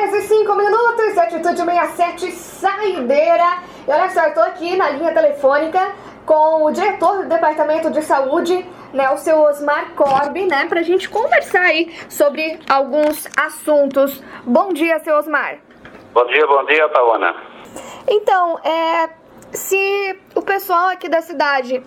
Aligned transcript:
horas 0.00 0.14
e 0.14 0.22
5 0.22 0.54
minutos, 0.54 1.18
Atitude 1.18 1.62
67, 1.62 2.32
saideira. 2.32 3.58
E 3.86 3.90
olha 3.90 4.08
só, 4.08 4.22
eu 4.22 4.34
tô 4.34 4.40
aqui 4.40 4.74
na 4.74 4.88
linha 4.90 5.12
telefônica 5.12 5.92
com 6.24 6.64
o 6.64 6.70
diretor 6.70 7.18
do 7.18 7.28
Departamento 7.28 7.90
de 7.90 8.00
Saúde, 8.00 8.64
né, 8.94 9.10
o 9.10 9.18
seu 9.18 9.38
Osmar 9.40 9.90
Corbi, 9.94 10.46
né, 10.46 10.66
pra 10.68 10.82
gente 10.82 11.08
conversar 11.08 11.62
aí 11.62 11.94
sobre 12.08 12.58
alguns 12.68 13.28
assuntos. 13.36 14.22
Bom 14.44 14.72
dia, 14.72 14.98
seu 15.00 15.16
Osmar. 15.16 15.58
Bom 16.14 16.26
dia, 16.26 16.46
bom 16.46 16.64
dia, 16.64 16.88
Tawana. 16.88 17.34
Então, 18.08 18.58
é, 18.64 19.10
se 19.52 20.18
o 20.34 20.40
pessoal 20.40 20.88
aqui 20.88 21.10
da 21.10 21.20
cidade 21.20 21.82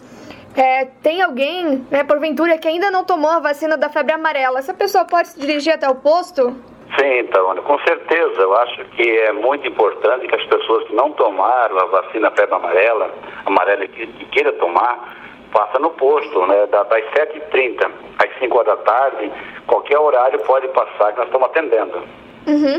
é, 0.56 0.86
tem 1.02 1.20
alguém, 1.22 1.88
né, 1.90 2.04
porventura, 2.04 2.60
que 2.60 2.68
ainda 2.68 2.92
não 2.92 3.04
tomou 3.04 3.32
a 3.32 3.40
vacina 3.40 3.76
da 3.76 3.90
febre 3.90 4.14
amarela, 4.14 4.60
essa 4.60 4.74
pessoa 4.74 5.04
pode 5.04 5.30
se 5.30 5.40
dirigir 5.40 5.74
até 5.74 5.90
o 5.90 5.96
posto? 5.96 6.56
Sim, 7.00 7.20
então, 7.20 7.56
com 7.56 7.80
certeza. 7.80 8.42
Eu 8.42 8.56
acho 8.58 8.86
que 8.86 9.20
é 9.20 9.32
muito 9.32 9.68
importante 9.68 10.28
que 10.28 10.36
as 10.36 10.46
pessoas 10.46 10.88
que 10.88 10.96
não 10.96 11.12
tomaram 11.14 11.80
a 11.80 11.86
vacina 11.86 12.32
febre 12.32 12.56
amarela, 12.56 13.12
amarela 13.46 13.88
que, 13.88 14.06
que 14.06 14.26
queira 14.26 14.52
tomar, 14.54 15.16
faça 15.52 15.80
no 15.80 15.92
posto, 15.92 16.46
né, 16.46 16.68
das 16.68 16.88
7h30 16.88 17.90
às 18.20 18.40
5 18.40 18.58
horas 18.58 18.78
da 18.78 18.84
tarde, 18.84 19.32
qualquer 19.68 20.00
horário 20.00 20.40
pode 20.40 20.68
passar 20.70 21.12
que 21.14 21.20
nós 21.20 21.28
estamos 21.28 21.48
atendendo. 21.48 22.23
Uhum. 22.46 22.78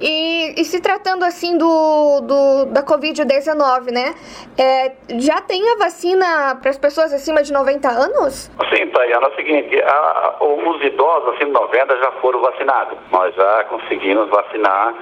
E, 0.00 0.60
e, 0.60 0.64
se 0.64 0.80
tratando 0.80 1.24
assim 1.24 1.56
do, 1.56 2.20
do 2.20 2.64
da 2.66 2.82
Covid-19, 2.82 3.92
né? 3.92 4.14
É, 4.58 4.92
já 5.18 5.40
tem 5.40 5.62
a 5.70 5.76
vacina 5.76 6.56
para 6.60 6.70
as 6.70 6.78
pessoas 6.78 7.12
acima 7.12 7.42
de 7.42 7.52
90 7.52 7.88
anos? 7.88 8.50
Sim, 8.74 8.88
Tayana, 8.88 9.26
é 9.26 9.30
o 9.30 9.34
seguinte, 9.36 9.80
a, 9.82 10.36
os 10.40 10.84
idosos 10.84 11.34
acima 11.34 11.46
de 11.46 11.52
90 11.52 11.96
já 11.98 12.12
foram 12.20 12.40
vacinados. 12.40 12.98
Nós 13.12 13.34
já 13.36 13.64
conseguimos 13.64 14.28
vacinar 14.30 14.94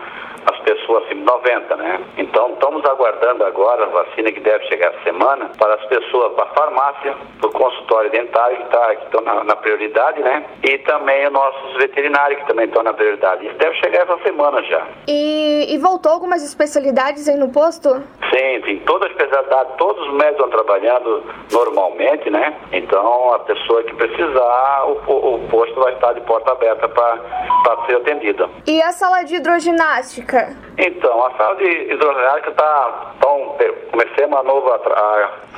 pessoas 0.63 1.05
acima 1.05 1.21
de 1.21 1.27
90, 1.27 1.77
né? 1.77 2.01
Então 2.19 2.51
estamos 2.51 2.85
aguardando 2.85 3.45
agora 3.45 3.85
a 3.85 3.89
vacina 3.89 4.33
que 4.33 4.41
deve 4.41 4.65
chegar 4.67 4.89
essa 4.89 5.03
semana 5.03 5.51
para 5.59 5.75
as 5.75 5.85
pessoas 5.87 6.33
para 6.35 6.45
a 6.45 6.55
farmácia, 6.55 7.15
para 7.41 7.49
o 7.49 7.53
consultório 7.53 8.11
dentário 8.11 8.57
que 8.57 8.65
tá, 8.65 8.95
estão 8.95 9.21
na, 9.23 9.45
na, 9.45 9.57
prioridade, 9.57 10.21
né? 10.23 10.45
E 10.63 10.79
também 10.79 11.27
os 11.27 11.33
nossos 11.33 11.75
veterinários 11.75 12.41
que 12.41 12.47
também 12.47 12.67
estão 12.67 12.83
na 12.83 12.93
prioridade. 12.93 13.47
Isso 13.47 13.57
deve 13.57 13.75
chegar 13.77 14.03
essa 14.03 14.19
semana 14.23 14.63
já. 14.65 14.87
E, 15.09 15.67
e 15.69 15.79
voltou 15.79 16.13
algumas 16.13 16.43
especialidades 16.43 17.29
aí 17.29 17.37
no 17.37 17.51
posto? 17.51 18.03
Sim, 18.33 18.63
sim. 18.65 18.83
Toda 18.87 19.07
a 19.07 19.09
especialidade, 19.09 19.71
todos 19.79 20.07
os 20.07 20.15
médicos 20.15 20.47
estão 20.47 20.51
trabalhando 20.51 21.25
normalmente, 21.51 22.31
né? 22.31 22.55
Então 22.73 23.35
a 23.35 23.39
pessoa 23.41 23.83
que 23.83 23.95
precisar, 23.95 24.85
o, 24.87 25.35
o 25.35 25.49
posto 25.49 25.79
vai 25.81 25.93
estar 25.95 26.13
de 26.13 26.21
porta 26.23 26.53
aberta 26.53 26.89
para 26.89 27.87
ser 27.87 27.97
atendida. 27.97 28.49
E 28.67 28.81
a 28.83 28.93
sala 28.93 29.23
de 29.23 29.37
hidroginástica? 29.37 30.52
Então, 30.79 31.27
a 31.27 31.31
sala 31.37 31.57
de 31.57 31.93
hidroelétrica 31.93 32.51
está. 32.51 33.13
Então, 33.17 33.57
comecei 33.91 34.25
uma 34.25 34.43
nova. 34.43 34.81
A, 34.85 35.53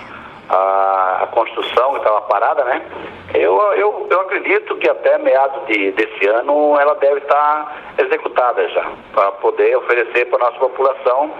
a, 0.48 1.22
a 1.22 1.26
construção 1.28 1.92
que 1.92 1.98
estava 1.98 2.20
parada, 2.22 2.64
né? 2.64 2.82
Eu, 3.32 3.56
eu, 3.74 4.06
eu 4.10 4.20
acredito 4.20 4.76
que 4.76 4.88
até 4.88 5.18
meados 5.18 5.66
de, 5.66 5.92
desse 5.92 6.26
ano 6.26 6.78
ela 6.78 6.94
deve 6.96 7.18
estar 7.18 7.94
executada 7.98 8.68
já, 8.68 8.92
para 9.12 9.32
poder 9.32 9.76
oferecer 9.78 10.26
para 10.26 10.46
a 10.46 10.50
nossa 10.50 10.58
população 10.58 11.30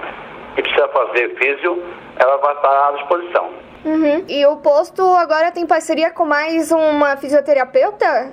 que 0.54 0.62
precisa 0.62 0.88
fazer 0.88 1.36
físio, 1.36 1.82
ela 2.16 2.36
vai 2.38 2.54
estar 2.54 2.88
à 2.88 2.92
disposição. 2.92 3.50
Uhum. 3.84 4.24
E 4.28 4.46
o 4.46 4.56
posto 4.58 5.02
agora 5.14 5.52
tem 5.52 5.66
parceria 5.66 6.10
com 6.10 6.24
mais 6.24 6.72
uma 6.72 7.16
fisioterapeuta? 7.16 8.32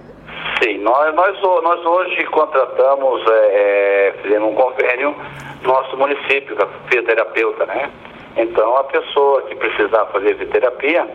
Sim, 0.62 0.78
nós, 0.78 1.14
nós, 1.16 1.42
nós 1.42 1.86
hoje 1.86 2.24
contratamos, 2.28 3.24
é, 3.28 3.34
é, 3.34 4.14
fizemos 4.22 4.52
um 4.52 4.56
convênio 4.56 5.16
no 5.64 5.68
nosso 5.68 5.98
município 5.98 6.56
com 6.56 6.64
a 6.64 6.68
fisioterapeuta, 6.88 7.66
né? 7.66 7.90
Então 8.38 8.78
a 8.78 8.84
pessoa 8.84 9.42
que 9.44 9.56
precisar 9.56 10.06
fazer 10.06 10.36
fisioterapia 10.36 11.08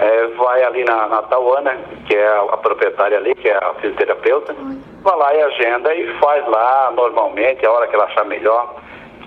é, 0.00 0.26
vai 0.26 0.64
ali 0.64 0.84
na, 0.84 1.06
na 1.06 1.22
Tauana, 1.22 1.76
que 2.06 2.16
é 2.16 2.26
a, 2.26 2.40
a, 2.40 2.56
proprietária 2.56 3.18
ali, 3.18 3.36
que 3.36 3.48
é 3.48 3.56
a 3.56 3.72
fisioterapeuta, 3.74 4.56
vai 5.02 5.16
lá 5.16 5.34
e 5.34 5.42
agenda 5.42 5.94
e 5.94 6.06
faz 6.18 6.44
lá 6.48 6.92
normalmente, 6.96 7.64
a 7.64 7.70
hora 7.70 7.86
que 7.86 7.94
ela 7.94 8.04
achar 8.04 8.24
melhor 8.24 8.74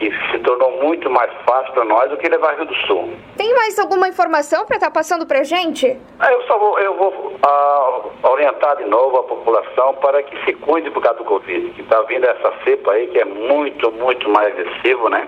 que 0.01 0.11
se 0.31 0.39
tornou 0.39 0.81
muito 0.81 1.11
mais 1.11 1.31
fácil 1.45 1.71
para 1.73 1.85
nós 1.85 2.09
do 2.09 2.17
que 2.17 2.27
levar 2.27 2.55
Rio 2.55 2.65
do 2.65 2.75
Sul. 2.87 3.13
Tem 3.37 3.53
mais 3.53 3.77
alguma 3.77 4.09
informação 4.09 4.65
para 4.65 4.77
estar 4.77 4.87
tá 4.87 4.91
passando 4.91 5.27
para 5.27 5.41
a 5.41 5.43
gente? 5.43 5.95
Ah, 6.19 6.31
eu 6.31 6.41
só 6.47 6.57
vou, 6.57 6.79
eu 6.79 6.95
vou 6.95 7.09
uh, 7.11 8.27
orientar 8.27 8.77
de 8.77 8.85
novo 8.85 9.17
a 9.19 9.23
população 9.23 9.93
para 10.01 10.23
que 10.23 10.43
se 10.43 10.53
cuide 10.53 10.89
por 10.89 11.03
causa 11.03 11.19
do 11.19 11.25
Covid, 11.25 11.69
que 11.69 11.81
está 11.81 12.01
vindo 12.01 12.25
essa 12.25 12.51
cepa 12.63 12.93
aí 12.93 13.07
que 13.07 13.19
é 13.19 13.25
muito, 13.25 13.91
muito 13.91 14.27
mais 14.27 14.47
agressivo, 14.47 15.07
né? 15.07 15.27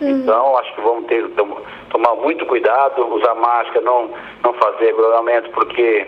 Uhum. 0.00 0.08
Então, 0.10 0.58
acho 0.58 0.74
que 0.74 0.80
vamos 0.80 1.06
ter 1.06 1.24
tomar 1.90 2.14
muito 2.16 2.44
cuidado, 2.46 3.06
usar 3.14 3.36
máscara, 3.36 3.80
não, 3.82 4.10
não 4.42 4.52
fazer 4.54 4.90
agrupamento, 4.90 5.50
porque 5.50 6.06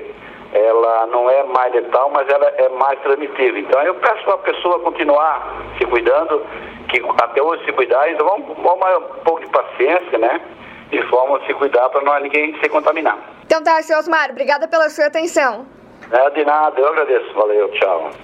ela 0.53 1.07
não 1.07 1.31
é 1.31 1.45
mais 1.45 1.73
letal, 1.73 2.11
mas 2.11 2.29
ela 2.29 2.47
é 2.47 2.69
mais 2.71 2.99
transmissível. 3.01 3.59
Então, 3.59 3.81
eu 3.83 3.95
peço 3.95 4.25
para 4.25 4.35
a 4.35 4.39
pessoa 4.39 4.81
continuar 4.81 5.63
se 5.79 5.85
cuidando, 5.87 6.45
que 6.89 7.03
até 7.23 7.43
hoje 7.43 7.65
se 7.65 7.73
cuidar, 7.73 8.11
então 8.11 8.27
vamos, 8.27 8.57
vamos 8.59 8.97
um 8.99 9.23
pouco 9.25 9.41
de 9.41 9.47
paciência, 9.49 10.19
né? 10.19 10.41
De 10.91 11.01
forma 11.09 11.39
a 11.39 11.47
se 11.47 11.55
cuidar 11.55 11.89
para 11.91 12.03
não 12.03 12.19
ninguém 12.21 12.59
se 12.61 12.69
contaminar. 12.69 13.17
Então 13.47 13.63
tá, 13.63 13.81
seu 13.83 13.99
Osmar, 13.99 14.31
obrigada 14.31 14.67
pela 14.67 14.89
sua 14.89 15.07
atenção. 15.07 15.67
É, 16.11 16.31
de 16.31 16.45
nada, 16.45 16.81
eu 16.81 16.89
agradeço. 16.89 17.33
Valeu, 17.35 17.71
tchau. 17.73 18.11